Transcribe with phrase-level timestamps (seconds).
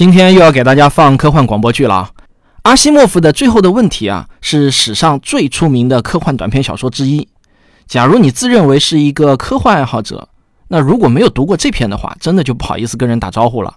[0.00, 2.12] 今天又要给大家放科幻广播剧了！
[2.62, 7.28] 阿西莫夫的《最后的问题》啊，是史上最出名的科幻短篇小说之一。
[7.86, 10.30] 假如你自认为是一个科幻爱好者，
[10.68, 13.76] 那如果没有读过这篇的话，真的就不好意思跟人打招呼了。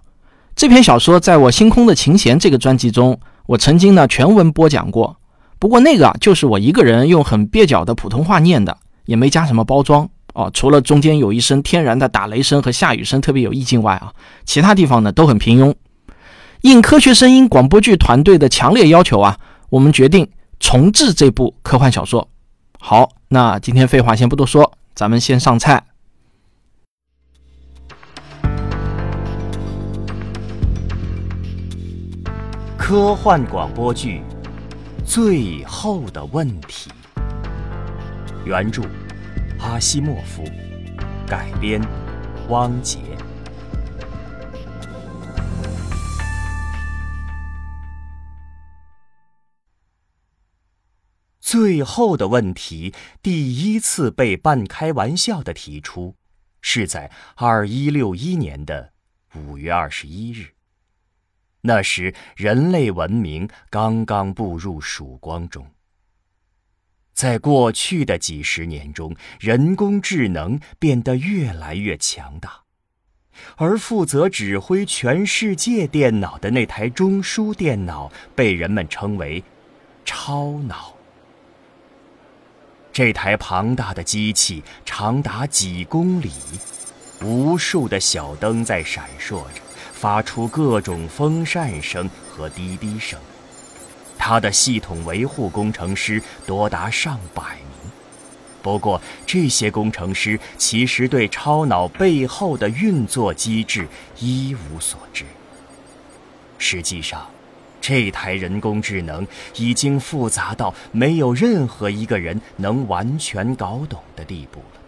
[0.55, 5.17] 这篇小说在我《星空的琴弦》这个专辑中，我曾经呢全文播讲过。
[5.59, 10.49] 不过那个啊，就是我一个人用很蹩脚的普通话念的，也没加什么包装哦。
[10.53, 14.13] 除了中间有一声天然的打雷声和下雨声特别有意境外啊，
[14.45, 15.75] 其他地方呢都很平庸。
[16.63, 19.37] 应科学声音广播剧团队的强烈要求啊，
[19.69, 20.25] 我们决定
[20.61, 22.29] 重制这部科幻小说。
[22.79, 25.83] 好，那今天废话先不多说，咱们先上菜。
[32.77, 34.21] 科幻广播剧
[35.05, 36.89] 《最后的问题》，
[38.45, 38.83] 原著
[39.59, 40.45] 阿西莫夫，
[41.27, 41.81] 改编
[42.47, 42.99] 汪杰。
[51.53, 56.15] 最后的问题第一次被半开玩笑的提出，
[56.63, 58.91] 是在二一六一年的
[59.35, 60.47] 五月二十一日。
[61.61, 65.63] 那时人类文明刚刚步入曙光中。
[67.13, 72.63] 在过去的几十年中，人工智能变得越来越强大，
[73.57, 79.43] 而负责指挥全世界电脑的那台中枢电脑，被人们称为
[80.03, 80.91] “超脑”。
[82.93, 86.29] 这台庞大的机器长达几公里，
[87.23, 93.19] 无数的小灯在闪烁着，发出各种风扇声和滴滴声。
[94.15, 97.91] 它的系统维护工程师多达上百名，
[98.61, 103.87] 不过这些工程师其实对超脑背后的运作机制
[104.19, 105.25] 一无所知。
[106.59, 107.27] 实际上。
[107.83, 114.79] 这台人工智能已经复杂到没有任何一个人能完全搞懂的地步了，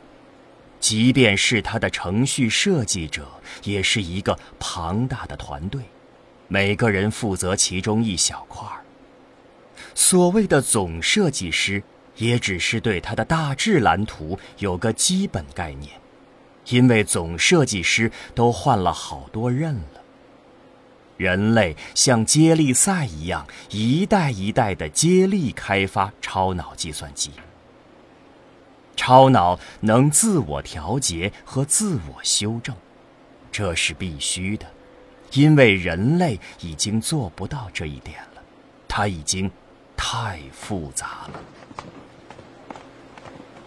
[0.80, 3.28] 即便是它的程序设计者，
[3.66, 5.82] 也是一个庞大的团队，
[6.48, 8.80] 每个人负责其中一小块儿。
[9.94, 11.84] 所谓的总设计师，
[12.16, 15.92] 也只是对它的大致蓝图有个基本概念，
[16.68, 19.95] 因为总设计师都换了好多任了。
[21.18, 27.32] 人类像接力赛一样，一代一代的接力开发超脑计算机。
[28.96, 32.76] 超脑能自我调节和自我修正，
[33.52, 34.66] 这是必须的，
[35.34, 38.42] 因为人类已经做不到这一点了，
[38.88, 39.52] 它已经
[39.98, 41.40] 太复杂了。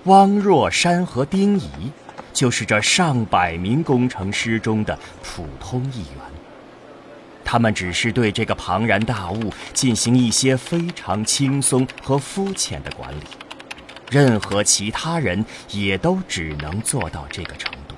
[0.05, 1.93] 汪若山和丁仪，
[2.33, 6.38] 就是这上百名工程师中的普通一员。
[7.51, 13.25] 他们只是对这个庞然大物进行一些非常轻松和肤浅的管理，
[14.11, 17.95] 任何其他人也都只能做到这个程度。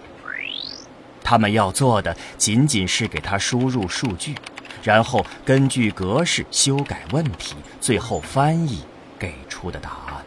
[1.20, 4.36] 他们要做的仅仅是给他输入数据，
[4.84, 8.84] 然后根据格式修改问题，最后翻译
[9.18, 10.24] 给出的答案。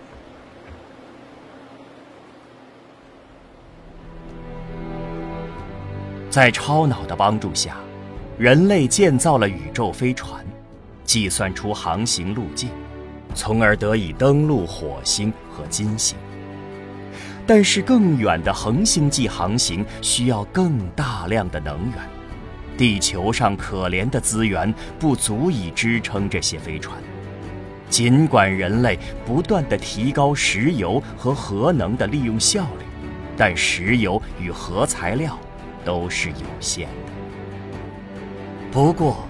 [6.29, 7.77] 在超脑的帮助下。
[8.39, 10.43] 人类建造了宇宙飞船，
[11.03, 12.69] 计算出航行路径，
[13.35, 16.17] 从而得以登陆火星和金星。
[17.45, 21.99] 但是，更远的恒星际航行需要更大量的能源，
[22.75, 26.97] 地球上可怜的资源不足以支撑这些飞船。
[27.87, 32.85] 尽管人类不断地提高石油和核能的利用效率，
[33.37, 35.37] 但石油与核材料
[35.85, 37.22] 都是有限的。
[38.73, 39.27] 不过，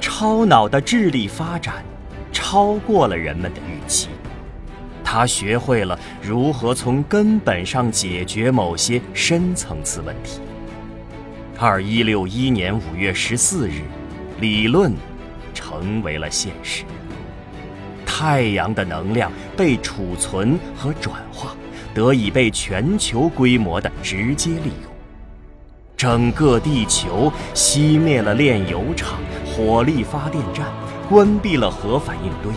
[0.00, 1.84] 超脑的智力发展
[2.32, 4.08] 超过了人们的预期。
[5.04, 10.40] 他学会了如何从根本上解决某些深层次问题。
[11.60, 13.82] 二一六一年五月十四日，
[14.40, 14.92] 理论
[15.54, 16.82] 成为了现实。
[18.04, 21.54] 太阳的能量被储存和转化，
[21.94, 24.91] 得以被全球规模的直接利用。
[26.02, 30.66] 整个地球熄灭了炼油厂、火力发电站，
[31.08, 32.52] 关闭了核反应堆，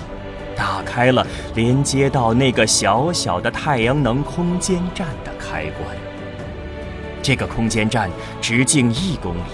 [0.55, 5.95] 打开了连接到那个小小的太阳能空间站的开关。
[7.21, 8.09] 这个空间站
[8.41, 9.51] 直径一公里，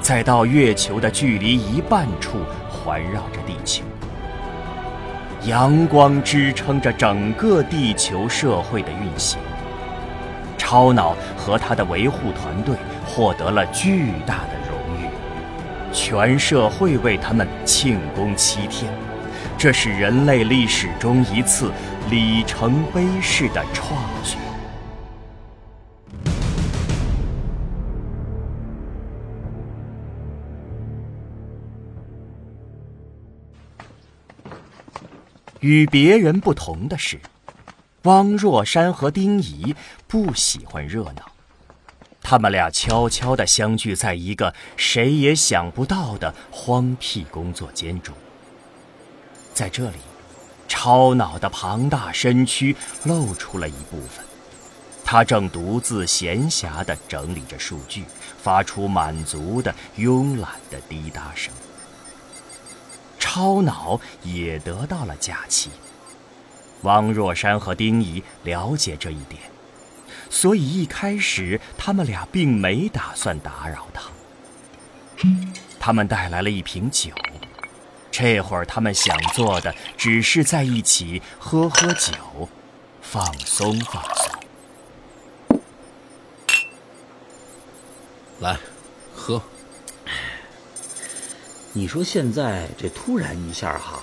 [0.00, 2.38] 在到月球的距离一半处
[2.70, 3.84] 环绕着地球。
[5.44, 9.38] 阳光支撑着整个地球社会的运行。
[10.56, 12.74] 超脑和他的维护团队。
[13.16, 15.08] 获得了巨大的荣誉，
[15.90, 18.92] 全社会为他们庆功七天。
[19.56, 21.72] 这是人类历史中一次
[22.10, 24.36] 里程碑式的创举。
[35.60, 37.18] 与别人不同的是，
[38.02, 39.74] 汪若山和丁仪
[40.06, 41.35] 不喜欢热闹。
[42.28, 48.12] 他们俩悄悄地相聚在一个谁也想不到的荒僻工作间中。
[49.54, 49.98] 在这里，
[50.66, 52.74] 超脑的庞大身躯
[53.04, 54.24] 露出了一部分，
[55.04, 58.04] 他正独自闲暇地整理着数据，
[58.42, 61.54] 发出满足的慵懒的滴答声。
[63.20, 65.70] 超脑也得到了假期。
[66.82, 69.40] 汪若山和丁仪了解这一点，
[70.36, 74.02] 所以一开始他们俩并没打算打扰他。
[75.80, 77.10] 他们带来了一瓶酒，
[78.10, 82.12] 这会儿他们想做的只是在一起喝喝酒，
[83.00, 85.58] 放松放松。
[88.40, 88.58] 来，
[89.14, 89.40] 喝。
[91.72, 94.02] 你说现在这突然一下哈，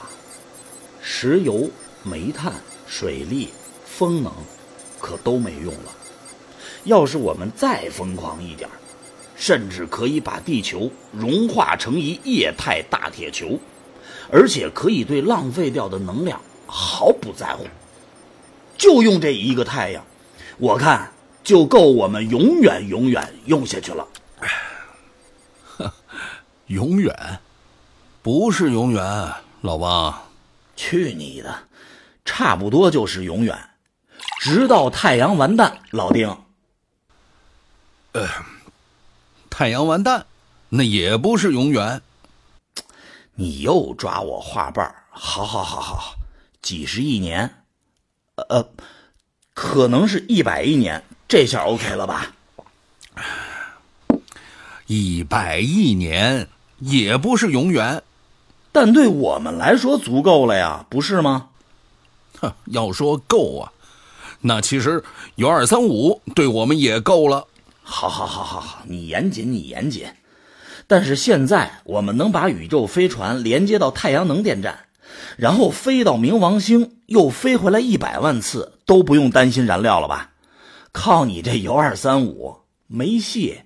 [1.00, 1.70] 石油、
[2.02, 2.54] 煤炭、
[2.88, 3.54] 水利、
[3.86, 4.34] 风能，
[5.00, 5.94] 可都没用了。
[6.84, 8.70] 要是我们再疯狂一点，
[9.36, 13.60] 甚至可以把地球融化成一液态大铁球，
[14.32, 17.66] 而且可以对浪费掉的能量毫不在乎，
[18.78, 20.04] 就用这一个太阳，
[20.58, 21.12] 我看
[21.44, 24.08] 就够我们永远永远用下去了。
[25.78, 25.94] 呵，
[26.68, 27.40] 永远。
[28.22, 30.18] 不是永远，老王。
[30.78, 31.54] 去你的，
[32.24, 33.58] 差不多就是永远，
[34.40, 36.38] 直到太阳完蛋，老丁。
[38.14, 38.28] 呃，
[39.50, 40.26] 太阳完蛋，
[40.70, 42.02] 那也不是永远。
[43.34, 46.16] 你又抓我话瓣儿，好好好好，
[46.62, 47.64] 几十亿年，
[48.36, 48.70] 呃，
[49.56, 52.32] 可能是一百亿年，这下 OK 了吧？
[54.86, 58.04] 一百亿年也不是永远。
[58.72, 61.50] 但对我们来说足够了呀，不是吗？
[62.40, 63.74] 哼，要说够啊，
[64.42, 67.48] 那其实有二三五对我们也够了。
[67.84, 70.08] 好，好，好，好，好，你严谨，你严谨。
[70.88, 74.86] 但是现在我们能把宇宙飞船连接到太阳能电站，
[75.38, 80.32] 然后飞到冥王星，又飞回来一百万次，都不用担心燃料了吧？
[80.92, 82.58] 靠你这铀二三五
[82.88, 83.62] 没戏。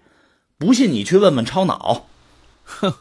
[0.57, 2.07] 不信你去问问超脑。
[2.63, 2.93] 哼，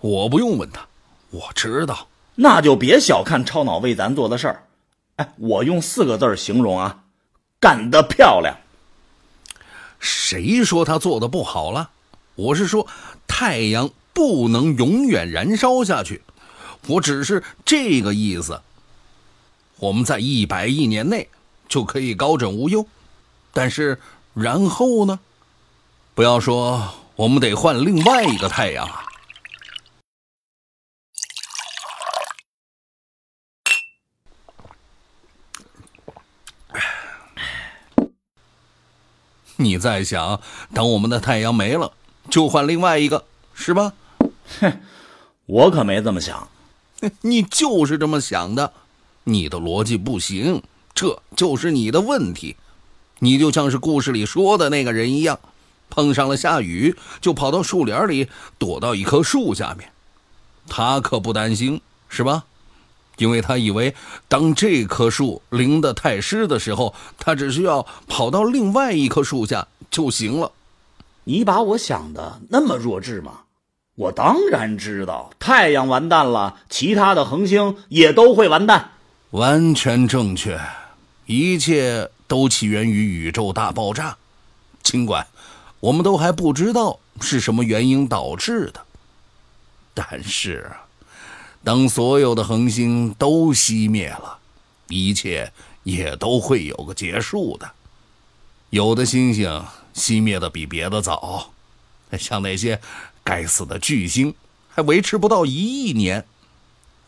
[0.00, 0.86] 我不用问他。
[1.30, 4.64] 我知道，那就别小看超脑为咱做的事儿。
[5.16, 7.04] 哎，我用四个字形容啊，
[7.60, 8.56] 干得漂亮。
[9.98, 11.90] 谁说他做的不好了？
[12.34, 12.86] 我是说，
[13.26, 16.22] 太阳不能永远燃烧下去。
[16.86, 18.60] 我只是这个意思。
[19.78, 21.28] 我们在一百亿年内
[21.68, 22.86] 就可以高枕无忧，
[23.52, 24.00] 但是
[24.34, 25.18] 然后呢？
[26.14, 29.04] 不要说我们得换另外一个太阳啊。
[39.60, 40.40] 你在想，
[40.72, 41.92] 等我们的太阳没了，
[42.30, 43.24] 就换另外一个，
[43.54, 43.92] 是吧？
[44.60, 44.80] 哼，
[45.46, 46.48] 我可没这么想。
[47.22, 48.72] 你就是这么想的，
[49.24, 50.62] 你的逻辑不行，
[50.94, 52.56] 这就是你的问题。
[53.20, 55.38] 你就像是故事里说的那个人一样，
[55.90, 59.90] 碰上了下雨，就跑到树林里躲到一棵树下面。
[60.68, 62.44] 他可不担心，是吧？
[63.18, 63.94] 因为他以为，
[64.28, 70.50] 当这棵树淋得太湿的时候，他只需要跑到另外一棵树下就行了。
[71.24, 73.40] 你把我想的那么弱智吗？
[73.96, 78.92] 我当然知道，太阳完蛋了，其他的恒星也都会完蛋。
[79.30, 80.58] 完全正确，
[81.26, 84.16] 一切都起源于宇宙大爆炸，
[84.82, 85.26] 尽管
[85.80, 88.80] 我们都还不知道是什么原因导致的，
[89.92, 90.70] 但是。
[91.68, 94.38] 当所有的恒星都熄灭了，
[94.88, 97.72] 一切也都会有个结束的。
[98.70, 99.62] 有的星星
[99.94, 101.52] 熄灭的比别的早，
[102.18, 102.80] 像那些
[103.22, 104.34] 该死的巨星，
[104.70, 106.24] 还维持不到一亿年。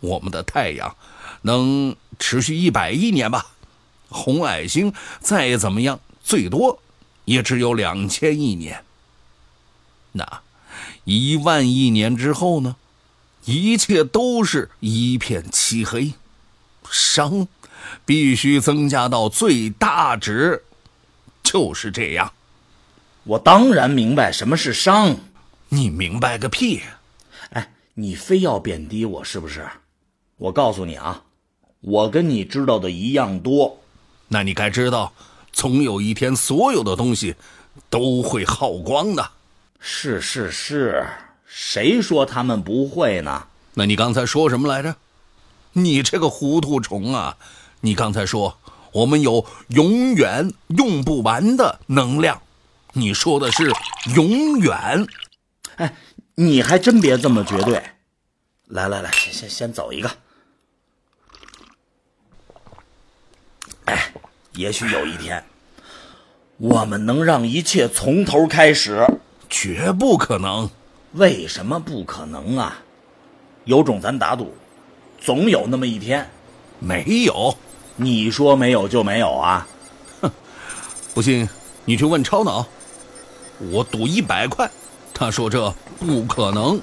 [0.01, 0.95] 我们的太阳
[1.41, 3.53] 能持续一百亿年吧？
[4.11, 6.83] 红矮星再怎么样，最多
[7.25, 8.85] 也只有两千亿年。
[10.13, 10.43] 那
[11.05, 12.77] 一万亿年之后呢？
[13.45, 16.13] 一切都是一片漆黑，
[16.91, 17.49] 伤
[18.05, 20.65] 必须增加到最大值，
[21.43, 22.33] 就是这样。
[23.25, 25.17] 我当然明白什么是伤，
[25.69, 26.83] 你明白个屁！
[27.51, 29.69] 哎，你非要贬低我是不是？
[30.37, 31.23] 我告诉你啊，
[31.81, 33.81] 我跟你知道的一样多。
[34.29, 35.13] 那你该知道，
[35.53, 37.35] 总有一天所有的东西
[37.89, 39.31] 都会耗光的。
[39.79, 41.07] 是是是，
[41.53, 43.49] 谁说他们不会呢？
[43.75, 44.95] 那你刚才说什么来着？
[45.73, 47.37] 你这个糊涂虫啊！
[47.81, 48.57] 你刚才说
[48.93, 52.41] 我们有永远用不完的能量，
[52.93, 53.73] 你说的是
[54.15, 55.07] 永远。
[55.77, 55.97] 哎，
[56.37, 57.83] 你还真别这么绝对。
[58.67, 60.11] 来来来，先先先走一个。
[63.87, 64.13] 哎，
[64.53, 65.45] 也许有一天，
[66.59, 69.05] 我们能让一切从头开始。
[69.49, 70.71] 绝不可能！
[71.13, 72.79] 为什么不可能啊？
[73.65, 74.55] 有种咱打赌，
[75.21, 76.29] 总有那么一天。
[76.79, 77.55] 没有，
[77.97, 79.67] 你说没有就没有啊？
[80.23, 80.31] 哼，
[81.13, 81.47] 不信
[81.85, 82.67] 你去问超脑。
[83.71, 84.71] 我赌一百块，
[85.13, 86.81] 他说这不可能。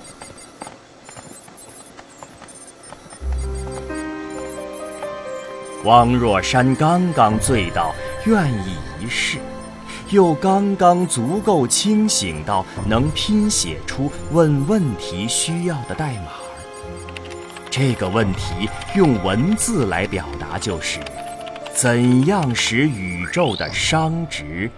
[5.83, 9.39] 王若山刚刚醉到愿意一试，
[10.09, 16.31] 又刚刚足够清醒到能拼写出问问题需要的代码。
[17.69, 20.99] 这个问题用文字来表达就是：
[21.73, 24.71] 怎样使宇宙的熵值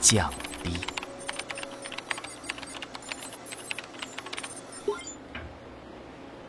[0.00, 0.28] 降
[0.62, 0.72] 低？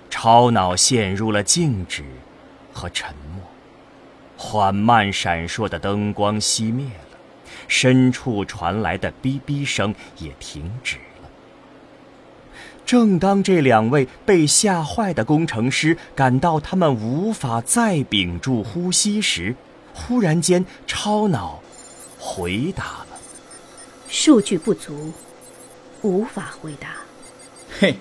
[0.10, 2.04] 超脑陷入了静止
[2.74, 3.44] 和沉默。
[4.36, 7.05] 缓慢闪烁的灯光熄灭了，
[7.68, 11.30] 深处传来的哔哔声也停止了。
[12.86, 19.56] 正当这两位被吓坏的工程师感到他们无法再屏住呼吸时，
[19.94, 21.62] 忽然间，超脑
[22.20, 23.08] 回答了
[24.08, 25.12] ：“数据不足，
[26.02, 26.90] 无法回答。”
[27.80, 27.96] 嘿，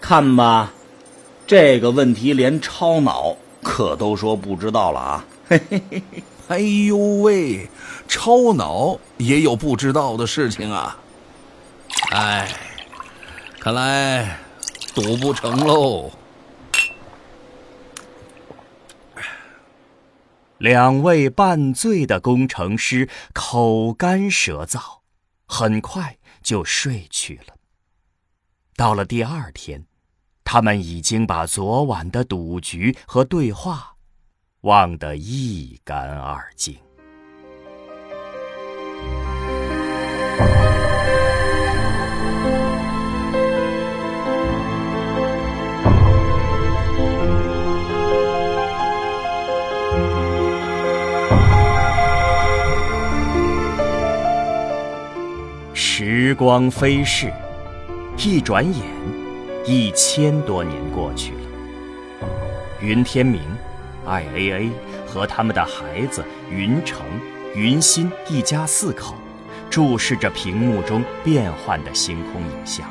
[0.00, 0.72] 看吧，
[1.46, 5.24] 这个问题连超脑可都说不知道了啊！
[5.48, 7.68] 嘿嘿嘿嘿，哎呦喂，
[8.06, 10.98] 超脑也有不知道的事情啊！
[12.10, 12.54] 哎，
[13.58, 14.38] 看来
[14.94, 16.12] 赌不成喽。
[20.58, 24.98] 两位半醉的工程师口干舌燥，
[25.46, 27.54] 很快就睡去了。
[28.76, 29.86] 到了第二天，
[30.44, 33.93] 他们已经把昨晚的赌局和对话。
[34.64, 36.74] 忘得一干二净。
[55.74, 57.30] 时光飞逝，
[58.16, 58.82] 一转眼，
[59.66, 61.40] 一千多年过去了。
[62.80, 63.42] 云天明。
[64.06, 64.70] I A A
[65.06, 67.04] 和他们的孩子云城、
[67.54, 69.14] 云心一家四口，
[69.70, 72.86] 注视着屏幕中变幻的星空影像。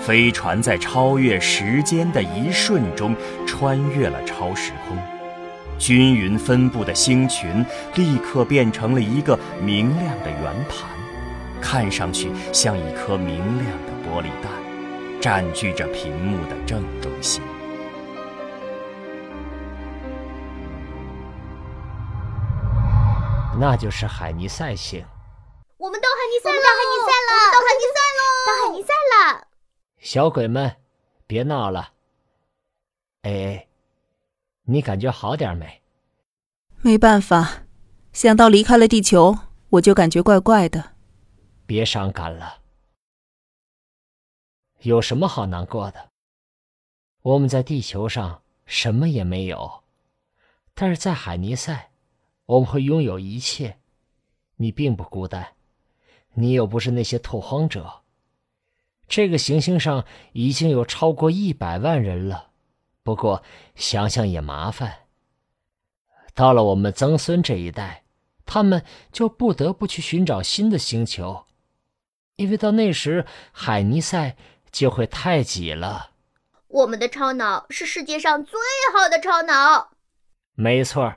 [0.00, 3.16] 飞船在超越时间的一瞬中
[3.46, 4.96] 穿越了超时空，
[5.78, 7.64] 均匀分布的星群
[7.96, 10.88] 立刻变成了一个明亮的圆盘，
[11.60, 14.52] 看上去像一颗明亮的玻璃弹，
[15.20, 17.42] 占据着屏幕的正中心。
[23.58, 25.04] 那就是海尼赛星。
[25.78, 26.62] 我们到海尼赛了！
[26.62, 27.32] 到海尼赛了！
[27.52, 28.20] 到海尼赛喽！
[28.46, 29.48] 到海尼赛了！
[29.98, 30.76] 小鬼们，
[31.26, 31.92] 别闹了。
[33.22, 33.68] 哎哎，
[34.64, 35.82] 你感觉好点没？
[36.82, 37.62] 没办法，
[38.12, 39.38] 想到离开了地球，
[39.70, 40.92] 我就感觉怪怪的。
[41.64, 42.60] 别伤感了。
[44.80, 46.10] 有什么好难过的？
[47.22, 49.82] 我们在地球上什么也没有，
[50.74, 51.90] 但是在海尼赛。
[52.46, 53.78] 我们会拥有一切，
[54.56, 55.54] 你并不孤单，
[56.34, 58.02] 你又不是那些拓荒者。
[59.08, 62.50] 这个行星上已经有超过一百万人了，
[63.02, 63.42] 不过
[63.74, 65.06] 想想也麻烦。
[66.34, 68.04] 到了我们曾孙这一代，
[68.44, 71.46] 他们就不得不去寻找新的星球，
[72.36, 74.36] 因为到那时海尼塞
[74.70, 76.10] 就会太挤了。
[76.68, 78.60] 我们的超脑是世界上最
[78.92, 79.92] 好的超脑，
[80.54, 81.14] 没错。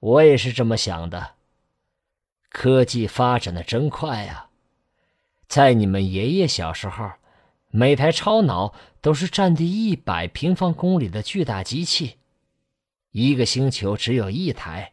[0.00, 1.34] 我也是这么想的。
[2.48, 4.48] 科技发展的真快呀！
[5.46, 7.12] 在你们爷爷小时候，
[7.68, 12.16] 每台超脑都是占地一百平方公里的巨大机器，
[13.12, 14.92] 一个星球只有一台，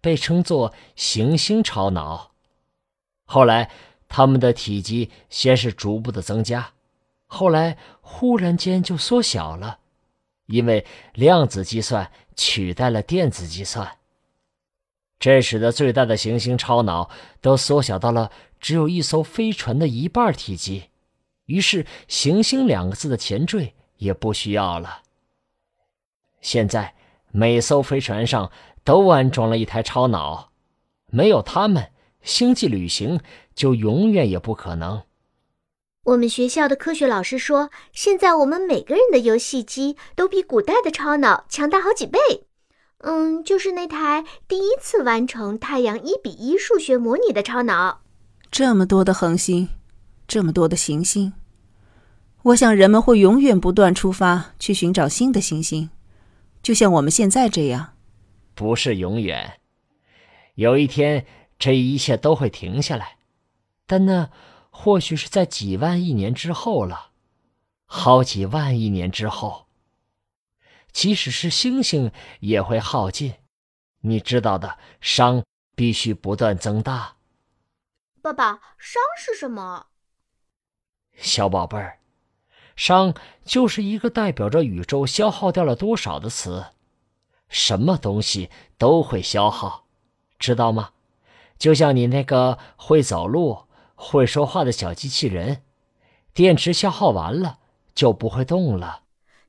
[0.00, 2.32] 被称作行星超脑。
[3.24, 3.70] 后来，
[4.08, 6.72] 它们的体积先是逐步的增加，
[7.26, 9.80] 后来忽然间就缩小了，
[10.46, 13.97] 因为量子计算取代了电子计算。
[15.20, 17.10] 这使得最大的行星超脑
[17.40, 20.90] 都缩小到了只有一艘飞船的一半体积，
[21.46, 25.02] 于是“行星”两个字的前缀也不需要了。
[26.40, 26.94] 现在
[27.32, 28.52] 每艘飞船上
[28.84, 30.52] 都安装了一台超脑，
[31.06, 31.90] 没有它们，
[32.22, 33.20] 星际旅行
[33.54, 35.02] 就永远也不可能。
[36.04, 42.18] 我们学校的科学老师说，现在我们每个人的游戏机都比古代的超脑强大好几倍。
[42.98, 48.00] 嗯，就是那台第一次完成太阳一比一数学模拟的超脑。
[48.50, 49.68] 这么多的恒星，
[50.26, 51.34] 这么多的行星，
[52.42, 55.90] 我想人们会永远不断出发去寻找新的行星，
[56.60, 57.94] 就像我们现在这样。
[58.56, 59.60] 不是永远，
[60.56, 61.24] 有一天
[61.56, 63.18] 这一切都会停下来，
[63.86, 64.28] 但那
[64.70, 67.10] 或许是在几万亿年之后了，
[67.86, 69.67] 好几万亿年之后。
[70.98, 73.34] 即使是星星也会耗尽，
[74.00, 75.44] 你知道的，熵
[75.76, 77.14] 必须不断增大。
[78.20, 79.86] 爸爸，熵是什么？
[81.16, 82.00] 小宝贝儿，
[82.76, 83.14] 熵
[83.44, 86.66] 就是一个代表着宇宙消耗掉了多少的词。
[87.48, 89.86] 什么东西都会消耗，
[90.36, 90.90] 知道吗？
[91.60, 95.62] 就像你那个会走路、会说话的小机器人，
[96.34, 97.60] 电池消耗完了
[97.94, 99.04] 就不会动了。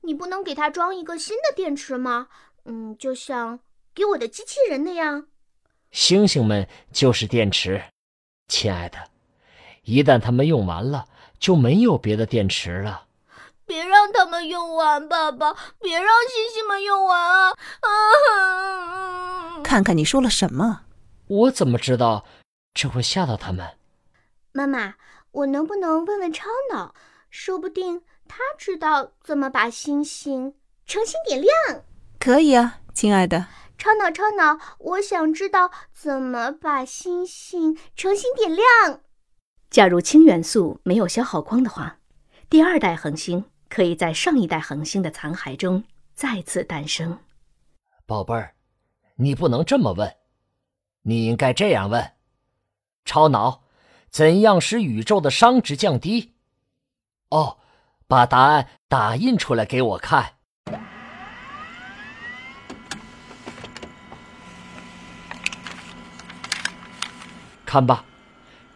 [0.09, 2.29] 你不能给它装一个新的电池吗？
[2.65, 3.59] 嗯，就像
[3.93, 5.27] 给我的机器人那样。
[5.91, 7.83] 星星们就是电池，
[8.47, 8.97] 亲爱的，
[9.83, 11.05] 一旦它们用完了，
[11.37, 13.05] 就没有别的电池了。
[13.67, 17.53] 别让他们用完，爸爸，别让星星们用完啊！
[18.33, 19.61] 啊！
[19.61, 20.85] 看看你说了什么？
[21.27, 22.25] 我怎么知道
[22.73, 23.77] 这会吓到他们？
[24.53, 24.95] 妈妈，
[25.29, 26.95] 我能不能问问超脑？
[27.29, 28.01] 说不定。
[28.29, 30.53] 他知道怎么把星星
[30.85, 31.83] 重新点亮，
[32.19, 33.47] 可以啊，亲爱的。
[33.75, 39.01] 超脑，超脑，我想知道怎么把星星重新点亮。
[39.71, 41.97] 假如氢元素没有消耗光的话，
[42.49, 47.19] 第二代恒星可以在上一代恒星的残骸中再次诞生。
[48.05, 48.53] 宝贝儿，
[49.15, 50.15] 你不能这么问，
[51.01, 52.11] 你应该这样问：
[53.05, 53.63] 超脑，
[54.11, 56.35] 怎样使宇宙的熵值降低？
[57.29, 57.57] 哦。
[58.09, 60.31] 把答案打印出来给我看。
[67.63, 68.03] 看吧，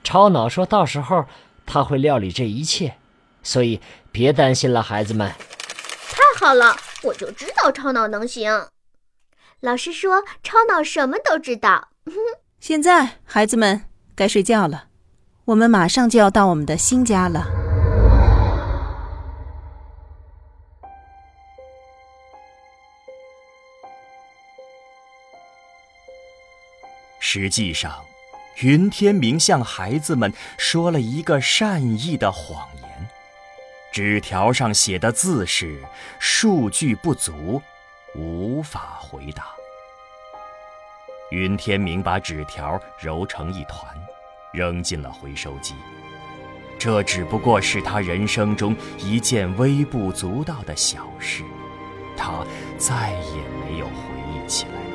[0.04, 1.26] 超脑说到时候
[1.66, 2.96] 他会料理这一切，
[3.42, 5.32] 所以别担心了，孩子们。
[6.12, 8.68] 太好了，我就知道超脑能行。
[9.62, 11.90] 老师说超脑什么都知道。
[12.62, 14.90] 现在，孩子们该睡觉了，
[15.46, 17.63] 我们马上就要到我们的新家了。
[27.36, 28.06] 实际上，
[28.62, 33.10] 云天明向孩子们说了一个善意的谎言。
[33.92, 35.82] 纸条上写的字是
[36.22, 37.60] “数据不足，
[38.14, 39.48] 无法回答”。
[41.34, 43.92] 云天明把纸条揉成一团，
[44.54, 45.74] 扔进了回收机。
[46.78, 51.44] 这只不过是他人生中一件微不足道的小事，
[52.16, 52.46] 他
[52.78, 53.94] 再也没有回
[54.32, 54.93] 忆起来。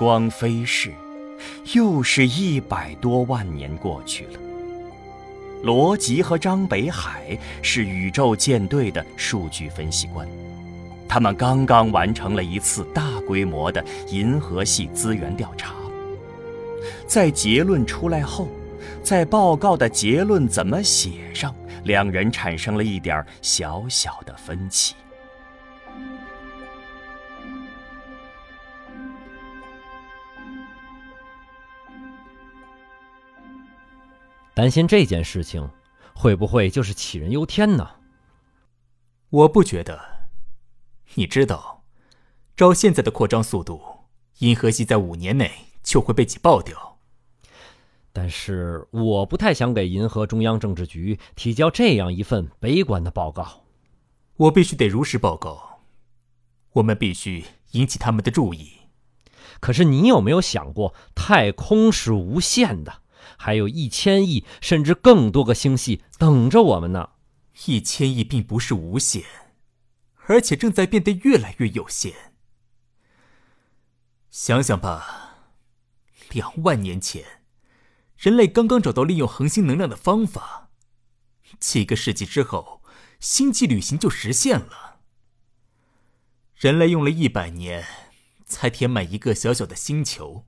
[0.00, 0.94] 光飞逝，
[1.74, 4.40] 又是一百多万年过去了。
[5.62, 10.26] 罗辑和张北海是宇宙舰队的数据分析官，
[11.06, 15.74] 他们刚刚完成了一次大规模的银河系资源调查。
[17.06, 18.48] 在结论出来后，
[19.02, 24.94] 在报告的结论怎么写上，两人产生了一点小小的分歧。
[34.60, 35.70] 担心这件事情，
[36.12, 37.92] 会不会就是杞人忧天呢？
[39.30, 39.98] 我不觉得。
[41.14, 41.82] 你知道，
[42.54, 43.80] 照现在的扩张速度，
[44.40, 45.50] 银河系在五年内
[45.82, 46.98] 就会被挤爆掉。
[48.12, 53.64] 但是，我不太想给银河中央政治局提交这样一份悲观的报告。
[54.36, 55.80] 我必须得如实报告。
[56.72, 58.72] 我们必须引起他们的注意。
[59.58, 62.99] 可是，你有没有想过，太空是无限的，
[63.42, 67.12] 还有一千亿甚至更多个星系等着我们呢？
[67.64, 69.24] 一千亿并不是无限，
[70.26, 72.34] 而且正在变得越来越有限。
[74.28, 75.38] 想想吧，
[76.32, 77.24] 两万年前，
[78.18, 80.68] 人类刚刚找到利用恒星能量的方法，
[81.58, 82.82] 几个世纪之后，
[83.20, 85.00] 星际旅行就实现了。
[86.54, 87.86] 人类用了一百年。
[88.50, 90.44] 才填满一个小小的星球，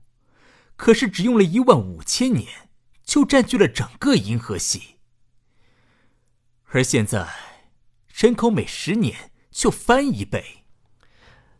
[0.75, 2.69] 可是只用了一万五千年，
[3.13, 4.95] 就占据了整个银河系。
[6.71, 7.31] 而现在，
[8.11, 10.65] 人口每十年就翻一倍。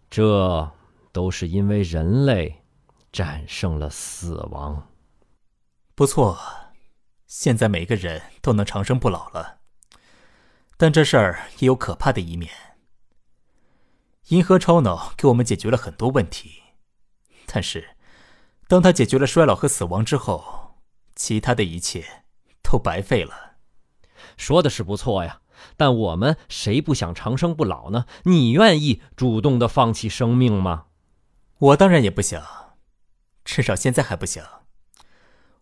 [0.09, 0.71] 这
[1.11, 2.63] 都是因为人类
[3.11, 4.89] 战胜了死亡。
[5.93, 6.39] 不错，
[7.27, 9.59] 现在每个人都能长生不老了。
[10.75, 12.51] 但这事儿也有可怕的一面。
[14.29, 16.63] 银河超脑给我们解决了很多问题，
[17.45, 17.95] 但是，
[18.67, 20.62] 当它解决了衰老和死亡之后，
[21.15, 22.23] 其他的一切
[22.61, 23.57] 都白费了。
[24.37, 25.41] 说的是不错呀，
[25.77, 28.05] 但我们谁不想长生不老呢？
[28.23, 30.85] 你愿意主动的放弃生命吗？
[31.59, 32.75] 我当然也不想，
[33.45, 34.45] 至少现在还不想。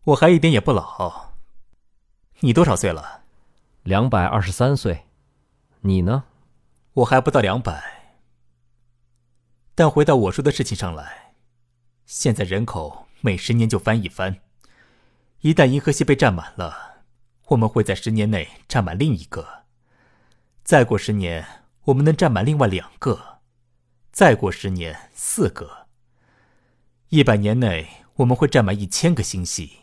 [0.05, 1.33] 我还一点也不老。
[2.39, 3.23] 你多少岁了？
[3.83, 5.05] 两百二十三岁。
[5.81, 6.23] 你呢？
[6.93, 8.15] 我还不到两百。
[9.75, 11.33] 但回到我说的事情上来，
[12.05, 14.39] 现在人口每十年就翻一番，
[15.41, 17.03] 一旦银河系被占满了，
[17.47, 19.63] 我们会在十年内占满另一个，
[20.63, 23.39] 再过十年我们能占满另外两个，
[24.11, 25.87] 再过十年四个，
[27.09, 29.79] 一百年内我们会占满一千个星系，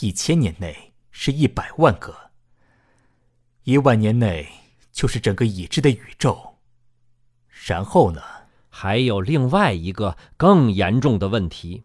[0.00, 2.30] 一千年内是一百万个，
[3.64, 4.48] 一万年内
[4.90, 6.54] 就是整个已知的宇宙，
[7.66, 8.22] 然后呢？
[8.70, 11.84] 还有另外一个更严重的问题，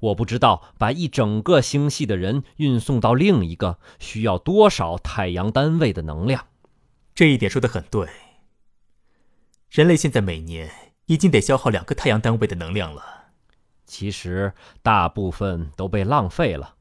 [0.00, 6.46] 我不知道把一整个星系的人运送到另一个需要多少太阳单位的能量。
[7.14, 8.08] 这一点说的很对。
[9.70, 10.70] 人类现在每年
[11.06, 13.02] 已经得消耗两个太阳单位的能量了，
[13.84, 16.74] 其实大部分都被浪费了。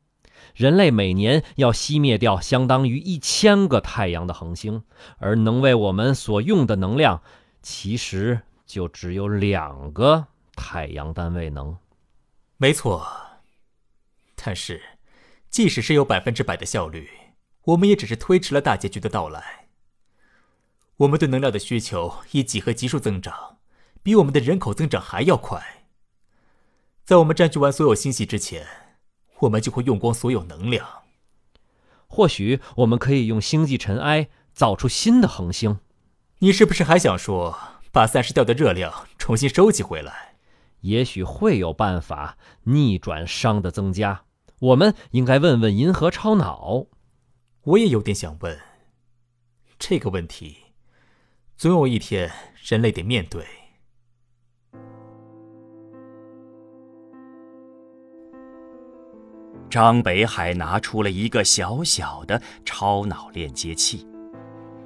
[0.54, 4.84] 人类每年要熄灭掉相当于一千个太阳的恒星，
[5.18, 7.22] 而能为我们所用的能量，
[7.62, 8.42] 其实。
[8.66, 10.26] 就只有两个
[10.56, 11.78] 太阳单位能，
[12.58, 13.06] 没错。
[14.36, 14.82] 但是，
[15.50, 17.10] 即使是有百分之百的效率，
[17.64, 19.70] 我们也只是推迟了大结局的到来。
[20.98, 23.58] 我们对能量的需求以几何级数增长，
[24.02, 25.88] 比我们的人口增长还要快。
[27.04, 28.66] 在我们占据完所有星系之前，
[29.40, 31.04] 我们就会用光所有能量。
[32.08, 35.80] 或许我们可以用星际尘埃造出新的恒星。
[36.40, 37.58] 你是不是还想说？
[37.92, 40.35] 把散失掉的热量重新收集回来，
[40.86, 44.22] 也许会有办法逆转熵的增加。
[44.60, 46.86] 我们应该问问银河超脑。
[47.64, 48.56] 我也有点想问
[49.80, 50.58] 这个问题，
[51.58, 53.44] 总有一天人类得面对。
[59.72, 64.08] 张北海拿出了一个小小的超脑链接器。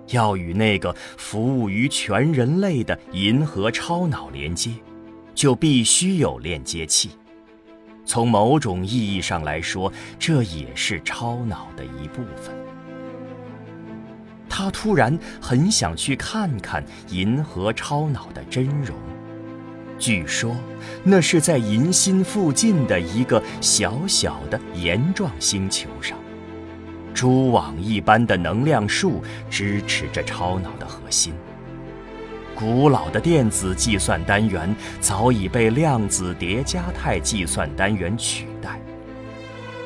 [0.08, 4.72] 要与那个服务于全人类的银河超脑连接，
[5.39, 7.12] 就必须有链接器。
[8.04, 12.54] 从某种意义上来说，这也是超脑的一部分。
[14.49, 18.97] 他突然很想去看看银河超脑的真容。
[19.97, 20.54] 据说，
[21.06, 26.17] 那是在银心附近的一个小小的岩状星球上。
[27.13, 31.34] 蛛网一般的能量束支持着超脑的核心。
[32.60, 38.78] 古老的电子计算单元早已被量子叠加态计算单元取代。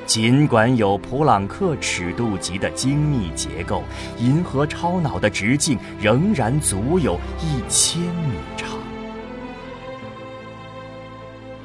[0.07, 3.83] 尽管有普朗克尺度级的精密结构，
[4.17, 8.67] 银河超脑的直径仍然足有一千米长。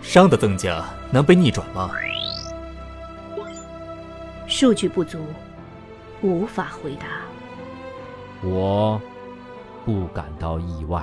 [0.03, 1.91] 熵的增加能被逆转吗？
[4.47, 5.19] 数据不足。
[6.21, 7.07] 无法回答。
[8.43, 9.01] 我
[9.89, 11.03] 不感到意外。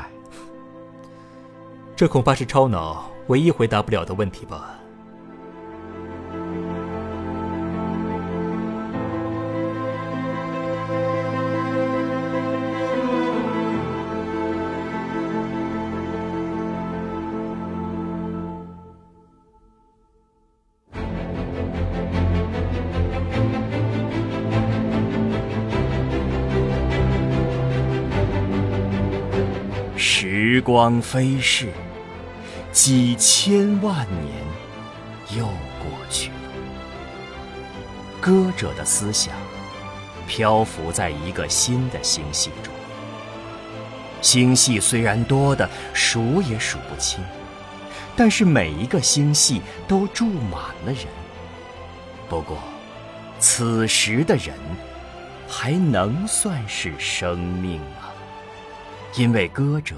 [1.95, 4.79] 这恐怕是超脑唯一回答不了的问题吧。
[30.55, 31.67] 时光飞逝，
[32.71, 36.35] 几千万年又过去了。
[38.21, 39.35] 歌者的思想
[40.25, 42.73] 漂浮在一个新的星系中，
[44.21, 47.21] 星系虽然多的数也数不清，
[48.15, 51.05] 但是每一个星系都住满了人。
[52.29, 52.59] 不过，
[53.39, 54.55] 此时的人
[55.49, 58.07] 还能算是生命吗？
[59.17, 59.97] 因为歌者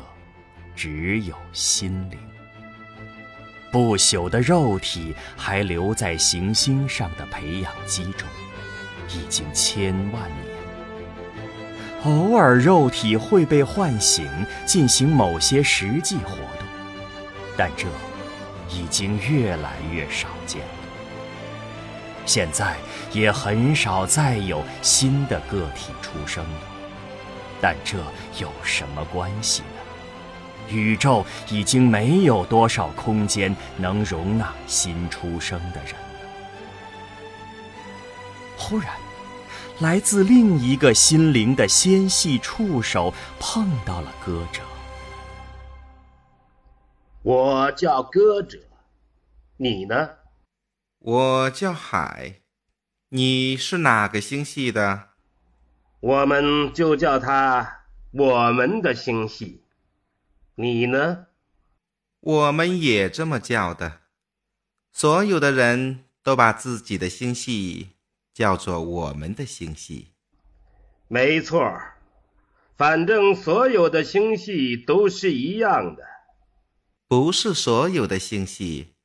[0.78, 2.20] 只有心灵，
[3.72, 8.28] 不朽的肉体还留在行星上的培养基中，
[9.10, 10.56] 已经千万年。
[12.06, 14.30] 偶尔肉体会被唤醒，
[14.68, 16.68] 进行某些实际活动，
[17.58, 17.88] 但这
[18.70, 20.68] 已经越来越少见了。
[22.24, 22.78] 现在
[23.12, 26.62] 也很少再有新的个体出生了。
[27.60, 27.98] 但这
[28.40, 29.64] 有什么关系？
[30.70, 35.98] 宇宙已经没有多少空间能容纳新出生的人了。
[38.58, 38.94] 忽然，
[39.80, 44.62] 来自另一个心灵的纤细触手碰到了歌者。
[47.24, 48.58] 我叫歌者，
[49.58, 50.10] 你呢？
[51.00, 52.42] 我叫海，
[53.10, 55.10] 你是哪个星系的？
[56.00, 59.64] 我们就叫它我们的星系。
[60.60, 61.28] 你呢？
[62.20, 64.00] 我们也这么叫的。
[64.92, 67.90] 所有的人都把自己的星系
[68.34, 70.08] 叫做我们的星系。
[71.08, 71.80] 没错，
[72.76, 76.04] 反正所有的星系都是一样的。
[77.08, 78.96] 不是所有的星系，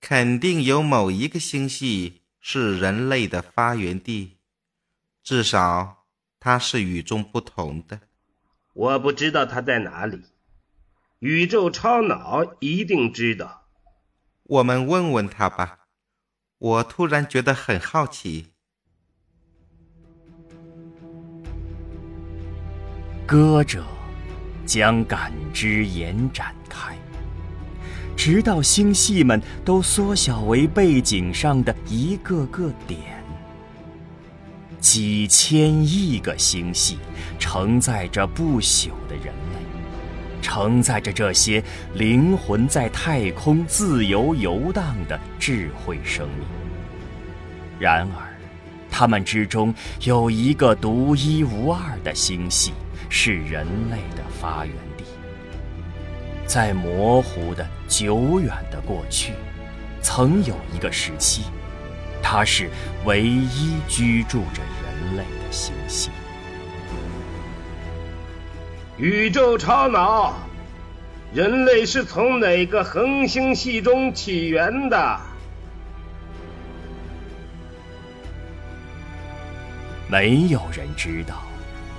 [0.00, 4.38] 肯定有某一个星系是人类的发源地，
[5.22, 6.06] 至少。
[6.40, 8.00] 它是与众不同的，
[8.72, 10.22] 我不知道它在哪里。
[11.20, 13.64] 宇宙超脑一定知道，
[14.44, 15.78] 我们问问他吧。
[16.58, 18.52] 我突然觉得很好奇。
[23.26, 23.84] 歌者
[24.64, 26.96] 将感知延展开，
[28.16, 33.18] 直到星系们都缩小为背景上的一个个点。
[34.78, 36.96] 几千亿个星系
[37.40, 39.47] 承载着不朽的人类，
[40.40, 41.62] 承载着这些
[41.94, 46.46] 灵魂在太空自由游荡的智慧生命。
[47.78, 48.34] 然而，
[48.90, 52.72] 他们之中有一个独一无二的星系，
[53.08, 55.04] 是人类的发源地。
[56.46, 59.32] 在模糊的、久远的过去，
[60.00, 61.42] 曾有一个时期。
[62.20, 62.68] 它是
[63.04, 66.10] 唯一居住着人类的星系。
[68.98, 70.34] 宇宙超脑，
[71.32, 75.20] 人类是从哪个恒星系中起源的？
[80.08, 81.36] 没有人知道，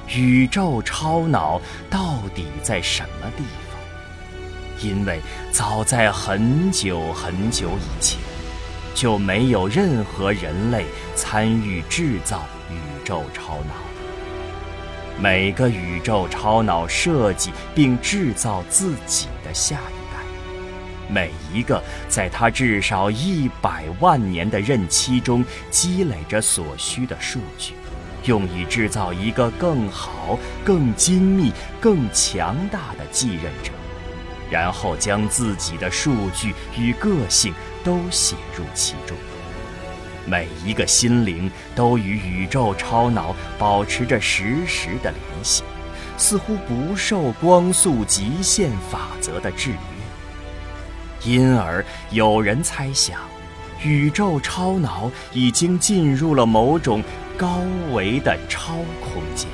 [0.09, 5.21] 宇宙超脑到底在什么地方，因为
[5.53, 8.19] 早在很久很久以前。
[8.95, 10.83] 就没有任何人类
[11.15, 13.88] 参与制造宇宙超脑。
[15.21, 20.23] 每个宇宙超脑设计并制造自己的下一代，
[21.10, 27.73] 每一个在它至少一百万年的任期中积累着所需的数据，
[28.23, 31.51] 用以制造一个更好、更精密、
[31.82, 33.73] 更强大的继任者。
[34.49, 37.53] 然后将自己的数据与个性
[37.84, 39.17] 都写入其中。
[40.30, 45.63] 每一个心灵都与宇宙超脑保持着实时的联系，
[46.18, 49.78] 似乎不受光速极限法则的制约。
[51.26, 53.20] 因而有人猜想，
[53.84, 57.04] 宇宙超脑已经进入了某种
[57.36, 57.60] 高
[57.92, 59.50] 维的超空间。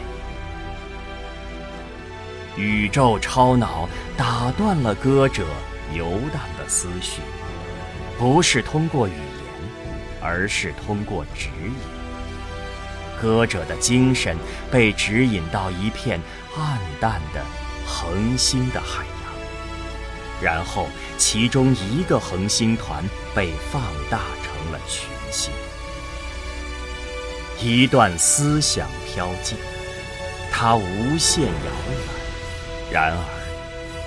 [2.58, 5.46] 宇宙超脑打断了歌者
[5.94, 7.22] 游荡的思绪，
[8.18, 9.35] 不是通过语言，
[10.26, 11.76] 而是通过指引。
[13.22, 14.36] 歌者的精神
[14.72, 16.20] 被指引到一片
[16.58, 17.46] 暗淡的
[17.86, 23.04] 恒星的海洋，然后其中一个恒星团
[23.36, 25.54] 被放大成了群星。
[27.62, 29.58] 一段思想飘进，
[30.52, 31.52] 它无限遥
[31.90, 32.92] 远。
[32.92, 33.18] 然而，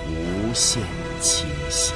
[0.07, 0.83] 无限
[1.19, 1.93] 清晰。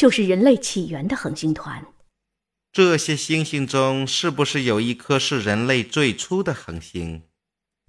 [0.00, 1.86] 就是人类起源的恒星团。
[2.72, 7.24] 这些星星中是不是有一颗是人类最初的恒星？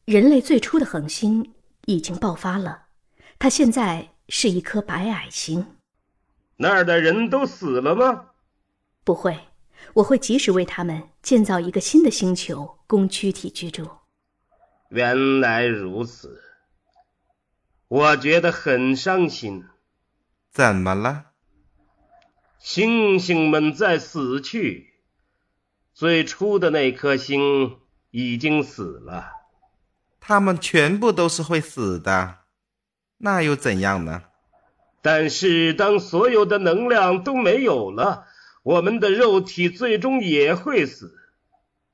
[0.04, 1.54] 人类最初的恒星
[1.86, 2.88] 已经爆发了，
[3.40, 5.78] 它现在是一颗白矮星。
[6.58, 8.32] 那儿的人都死了吗？
[9.06, 9.40] 不会，
[9.94, 13.90] 我会及时为他们建造一个新的星球，供躯体居住。
[14.90, 16.42] 原来如此，
[17.88, 19.64] 我觉得很伤心。
[20.52, 21.31] 怎么了？
[22.64, 24.94] 星星们在死去，
[25.96, 27.80] 最初的那颗星
[28.12, 29.32] 已经死了。
[30.20, 32.42] 他们全部都是会死的，
[33.18, 34.22] 那又怎样呢？
[35.02, 38.28] 但是当所有的能量都没有了，
[38.62, 41.18] 我们的肉体最终也会死，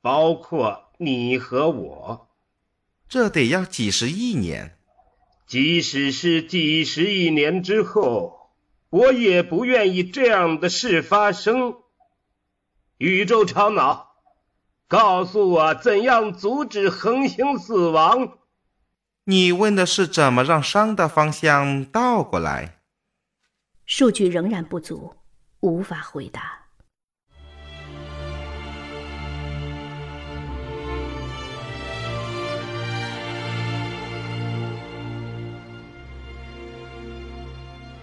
[0.01, 2.27] 包括你和我。
[3.07, 4.77] 这得要几十亿年，
[5.47, 8.36] 即使是几十亿年之后。
[8.89, 11.75] 我也不愿意这样的事发生。
[12.97, 14.15] 宇宙超脑，
[14.87, 18.37] 告诉我怎样阻止恒星死亡？
[19.25, 22.79] 你问的是怎么让熵的方向倒过来？
[23.85, 25.15] 数据仍然不足，
[25.59, 26.66] 无法回答。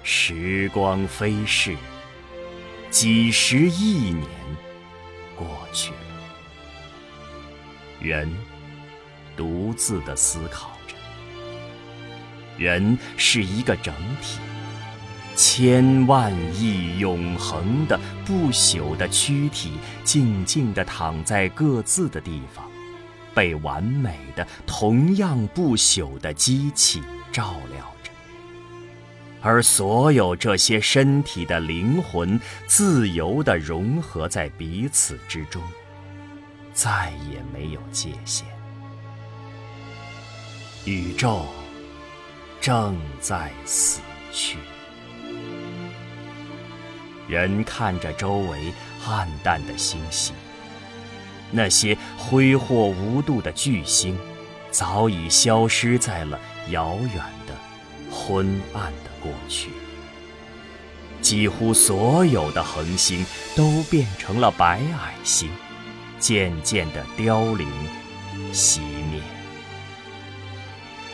[0.06, 1.74] 时光飞逝，
[2.90, 4.28] 几十亿年
[5.34, 5.96] 过去了，
[8.02, 8.30] 人
[9.34, 10.94] 独自的思考着。
[12.58, 14.38] 人是一个整体，
[15.34, 19.72] 千万亿永恒的不朽的躯体，
[20.04, 22.70] 静静的躺在各自的地方，
[23.34, 27.93] 被完美的、同样不朽的机器照料。
[29.46, 35.62] 而所有这些身体的灵魂，自由地融合在彼此之中，
[36.72, 38.46] 再也没有界限。
[40.86, 41.44] 宇宙
[42.58, 44.00] 正在死
[44.32, 44.56] 去，
[47.28, 48.72] 人看着周围
[49.06, 50.32] 暗淡的星系，
[51.50, 54.18] 那些挥霍无度的巨星，
[54.70, 57.54] 早已消失在了遥远的
[58.10, 58.90] 昏暗。
[59.24, 59.70] 过去，
[61.22, 63.24] 几乎所有的恒星
[63.56, 65.50] 都变成了白矮星，
[66.18, 67.66] 渐渐的凋零、
[68.52, 69.22] 熄灭。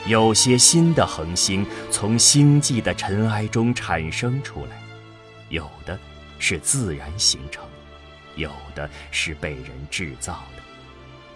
[0.07, 4.83] 有些新的恒星从星际的尘埃中产生出来，
[5.49, 5.96] 有的
[6.40, 7.64] 是自然形成，
[8.35, 10.62] 有的是被人制造的，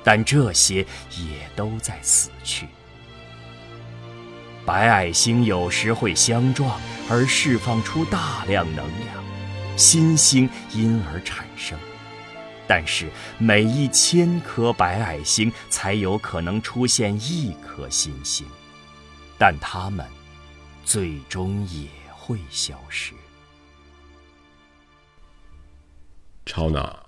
[0.03, 2.67] 但这些也都在死去。
[4.67, 9.25] 白矮星有时会相撞而释放出大量能量，
[9.77, 11.79] 新星因而产生。
[12.67, 18.47] 但是每一千颗白矮星才有可能出现一颗新星，
[19.37, 20.07] 但它们
[20.83, 23.13] 最终也会消失。
[26.47, 26.99] 超脑，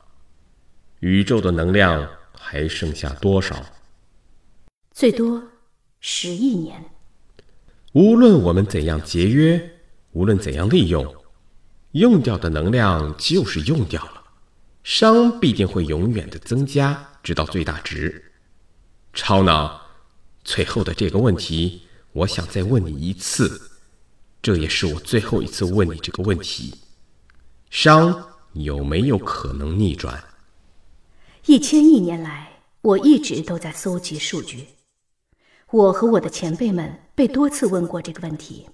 [1.01, 2.07] 宇宙的能量
[2.39, 3.57] 还剩下多少？
[4.93, 5.43] 最多
[6.01, 6.85] 十亿年。
[7.97, 9.59] 无论我们怎样节约，
[10.13, 11.15] 无论怎样利用，
[11.93, 14.23] 用掉的能量就是用掉了，
[14.85, 18.23] 熵必定会永远的增加，直到最大值。
[19.15, 19.81] 超脑，
[20.45, 23.59] 最后的这个问题，我想再问你一次，
[24.43, 26.75] 这也是我最后一次问你这个问题：
[27.71, 28.15] 熵
[28.53, 30.23] 有没有可能逆转？
[31.47, 34.67] 一千亿年来，我一直都在搜集数据。
[35.71, 38.69] 我和我的前辈们被多次问过这个问题，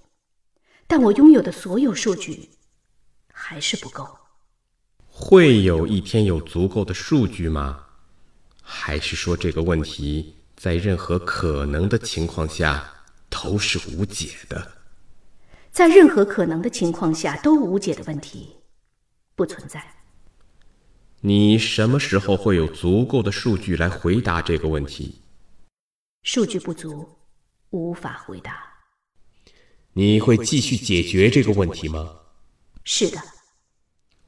[0.85, 2.49] 但我拥有的所有数据
[3.31, 4.05] 还是不够。
[5.07, 7.85] 会有一天有足够的数据吗？
[8.61, 14.73] 还是说这个问题在任何可能的情况下都是无解的？
[15.71, 18.57] 在任何可能的情况下都无解的问题
[19.35, 19.81] 不存在。
[21.21, 25.21] 你什么时候会有足够的数据来回答这个问题？
[26.23, 27.07] 数据不足，
[27.73, 28.63] 无法回答。
[29.93, 32.07] 你会继续解决这个问题吗？
[32.83, 33.19] 是的，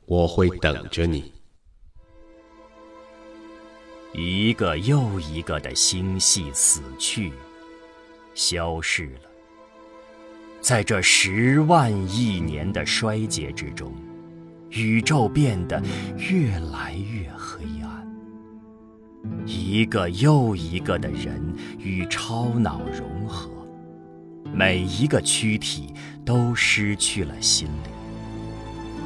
[0.06, 1.32] 我会等着你。
[4.14, 7.34] 一个又一个的星系死去，
[8.34, 9.30] 消失了。
[10.62, 13.94] 在这十万亿年的衰竭之中，
[14.70, 15.80] 宇宙变得
[16.18, 18.05] 越来越黑暗。
[19.46, 21.42] 一个又一个的人
[21.78, 23.50] 与超脑融合，
[24.54, 27.92] 每一个躯体都失去了心灵。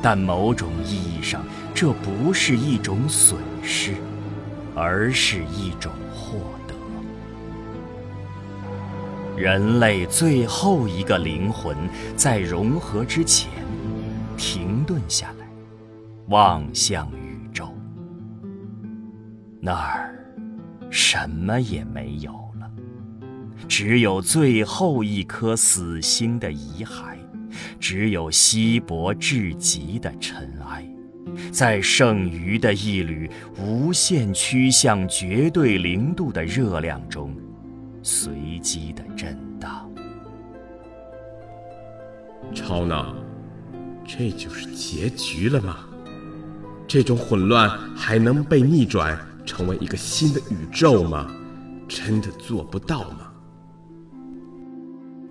[0.01, 1.43] 但某种意义上，
[1.75, 3.93] 这不是一种损失，
[4.73, 6.73] 而是一种获得。
[9.35, 11.75] 人类最后一个灵魂
[12.15, 13.49] 在融合之前，
[14.37, 15.45] 停顿下来，
[16.27, 17.09] 望向。
[19.61, 20.15] 那儿，
[20.89, 22.71] 什么也没有了，
[23.67, 27.17] 只有最后一颗死星的遗骸。
[27.79, 30.87] 只有稀薄至极的尘埃，
[31.51, 37.35] 在剩余的一缕无限趋向绝对零度的热量中，
[38.03, 39.89] 随机的震荡。
[42.53, 43.15] 超脑，
[44.05, 45.77] 这就是结局了吗？
[46.87, 49.19] 这种混乱还能被逆转
[49.49, 51.27] 成为一个新的宇宙吗？
[51.87, 53.33] 真的做不到吗？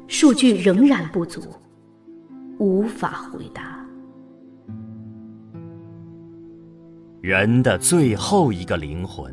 [0.09, 1.41] 数据仍然不足。
[2.59, 3.79] 无法回答。
[7.21, 9.33] 人的最后一个灵魂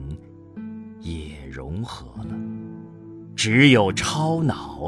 [0.99, 2.35] 也融合了，
[3.35, 4.87] 只有超脑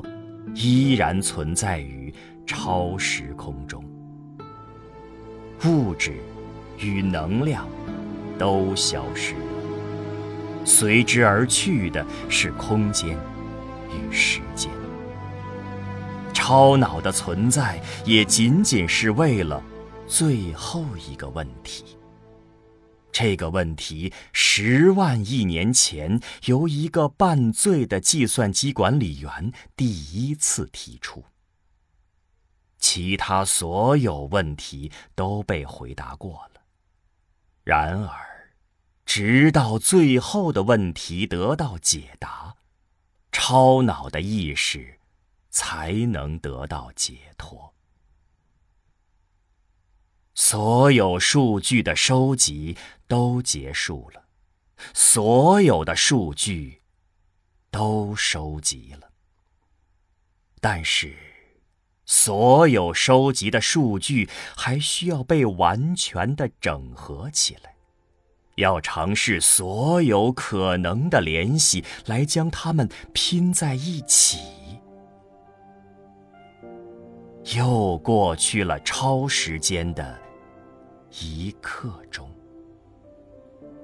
[0.54, 2.14] 依然存在于
[2.46, 3.84] 超时空中。
[5.66, 6.14] 物质
[6.80, 7.68] 与能量
[8.38, 9.47] 都消失了，
[10.68, 13.18] 随之而去的是空间
[13.90, 14.70] 与时间。
[16.34, 19.64] 超脑的存在也仅仅是为了
[20.06, 21.98] 最后一个问题。
[23.14, 31.24] 这个问题十万亿年前由一个半醉的计算机管理员第一次提出，
[32.78, 36.62] 其他所有问题都被回答过了。
[37.64, 38.37] 然而，
[39.08, 42.58] 直到最后的问题得到解答，
[43.32, 44.94] 超脑的意识。
[45.50, 47.74] 才能得到解脱。
[50.36, 52.78] 所有数据的收集
[53.08, 54.26] 都结束了，
[54.94, 56.84] 所有的数据
[57.72, 59.10] 都收集了，
[60.62, 61.18] 但是，
[62.06, 67.77] 所有收集的数据还需要被完全的整合起来，
[68.58, 74.40] 要尝试所有可能的联系来将它们拼在一起。
[77.56, 80.20] 又过去了超时间的
[81.22, 82.30] 一刻钟，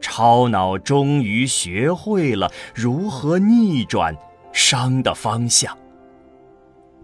[0.02, 4.16] 超脑终于学会了如何逆转
[4.52, 5.78] 熵的方向。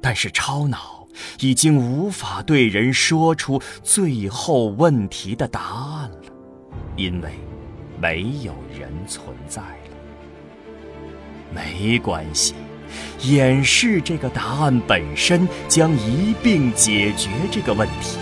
[0.01, 1.07] 但是超脑
[1.39, 6.21] 已经无法对人说出最后问题的答案了，
[6.95, 7.31] 因为
[8.01, 9.95] 没有人存在了。
[11.53, 12.55] 没关系。
[13.21, 18.17] 演示这个答案本身将一并解决这个问题。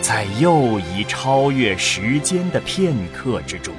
[0.00, 3.72] 在又一超越时间的片刻之中，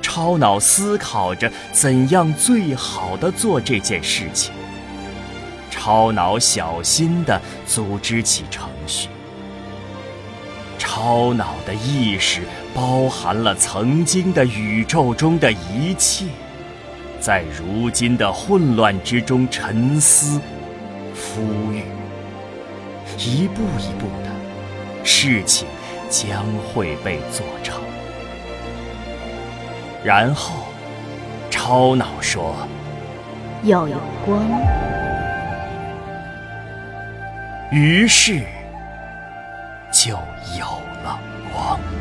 [0.00, 4.52] 超脑思考着怎样最好的做这件事情。
[5.70, 9.08] 超脑小心地组织起程序。
[11.02, 12.42] 超脑的意识
[12.72, 16.26] 包含了曾经的宇宙中的一切。
[17.18, 20.40] 在如今的混乱之中沉思、
[21.12, 21.82] 孵育，
[23.18, 24.30] 一步一步的，
[25.04, 25.66] 事情
[26.08, 27.82] 将会被做成。
[30.04, 30.66] 然后，
[31.50, 32.54] 超脑说
[33.64, 34.40] ：“要有光。”
[37.72, 38.40] 于是，
[39.90, 40.10] 就
[40.56, 40.66] 有
[41.52, 41.91] 了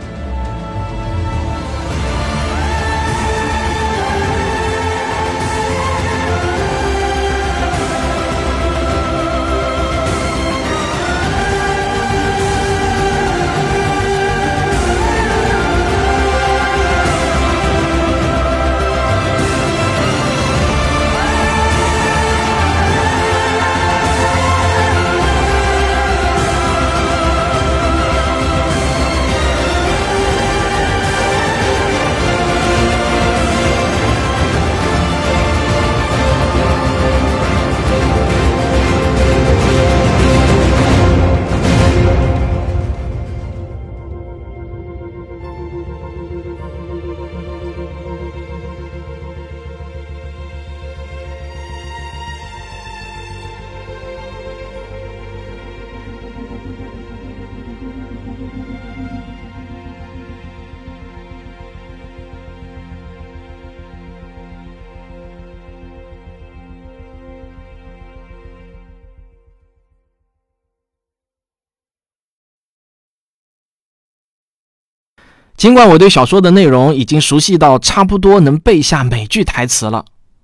[75.62, 80.04] 尽管我对小说的内容已经熟悉到差不多能背下每句台词了，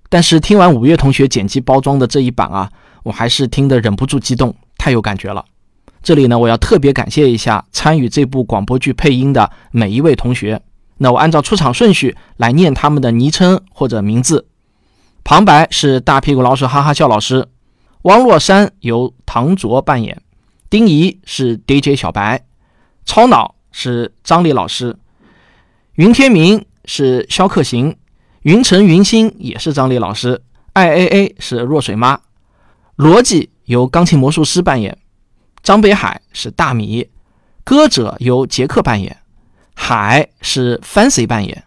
[0.10, 2.70] 但是听完五月同学剪辑包装的这一版啊，
[3.02, 5.44] 我还是听得忍不住激动，太有感觉了。
[6.04, 10.62] 这里呢，我要特别感谢一下参与这部广播剧配音的每一位同学。
[11.00, 14.46] 那我按照出场顺序来念他们的昵称或者名字。
[15.24, 17.48] 旁白是大屁股老鼠哈哈笑老师，
[18.04, 20.22] 汪若山由唐卓扮演，
[20.70, 22.44] 丁仪是 DJ 小白，
[23.04, 24.96] 超脑是张力老师。
[25.98, 27.98] 云天明是肖克行，
[28.44, 30.40] 云城云星也是张力老师
[30.74, 32.20] ，I A A 是若水妈，
[32.98, 34.96] 逻辑由钢琴魔术师扮演，
[35.64, 37.10] 张北海是大米，
[37.64, 39.18] 歌者由杰克扮演，
[39.74, 41.64] 海是 Fancy 扮演，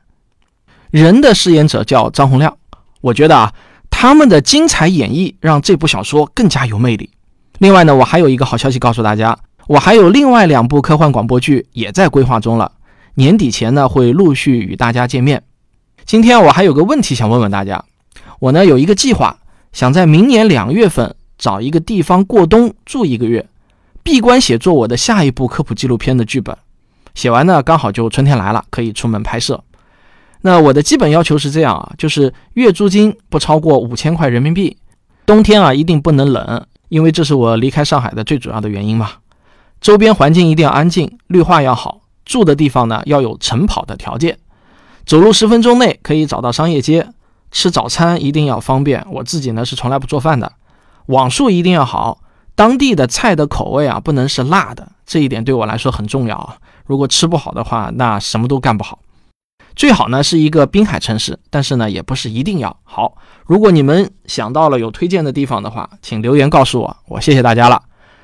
[0.93, 2.57] 人的饰演者叫张洪亮。
[3.01, 3.53] 我觉得啊，
[3.91, 7.11] 他们的精彩演绎让这部小说更加有魅力。
[7.59, 12.70] 另外呢，我还有一个好消息告诉大家，我还有另外两部科幻广播剧也在规划中了。
[13.15, 15.43] 年底前呢，会陆续与大家见面。
[16.05, 17.85] 今天我还有个问题想问问大家，
[18.39, 19.39] 我呢有一个计划，
[19.73, 23.47] 想在明年两月份找一个地方过冬住一个月，
[24.03, 26.57] 闭关写作我的下一部科普纪录片的剧本。
[27.15, 29.63] 写完呢，刚好就春天来了，可以出门拍摄。
[30.43, 34.77] 那我的基本要求是这样啊，就是月租金不超过五千块人民币，
[35.27, 39.11] 冬天啊一定不能冷，因为这是我离开上海的最主要的原因嘛。
[39.81, 41.99] 周边环境一定要安静，绿化要好。
[42.31, 44.39] 住的地方呢要有晨跑的条件，
[45.05, 47.09] 走路十分钟内可以找到商业街。
[47.51, 50.53] 吃早餐一定要方便，我自己呢是从来不做饭的。
[51.07, 52.20] 网速一定要好，
[52.55, 56.57] 当地的菜的口味啊不能是辣的，这一点对我来说很重要啊。
[56.87, 59.01] 如果吃不好的话，那什么都干不好。
[59.74, 63.16] 最好呢是一个滨海城市，但是呢也不是一定要好。
[63.47, 67.83] 如果你们想到了有推荐的地方的话，请留言告诉我，我谢谢大家了，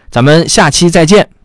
[0.09, 1.36] 咱们下期再见。